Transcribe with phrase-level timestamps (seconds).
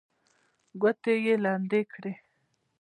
[0.81, 2.13] ګوتې یې لمدې کړې.